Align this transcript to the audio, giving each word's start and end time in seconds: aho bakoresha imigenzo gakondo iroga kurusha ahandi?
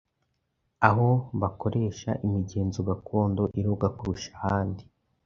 aho 0.87 1.09
bakoresha 1.41 2.11
imigenzo 2.25 2.79
gakondo 2.89 3.43
iroga 3.59 3.87
kurusha 3.97 4.29
ahandi? 4.39 4.83